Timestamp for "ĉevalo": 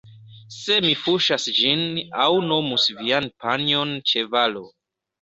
4.15-4.69